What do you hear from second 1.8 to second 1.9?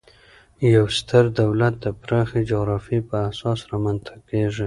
د